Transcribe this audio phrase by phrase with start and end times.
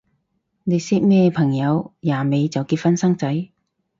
[0.63, 3.49] 你識咩朋友廿尾就結婚生仔？